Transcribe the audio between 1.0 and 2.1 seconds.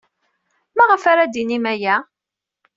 ara d-tinim aya?